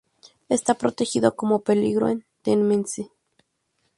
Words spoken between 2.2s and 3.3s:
Tennessee.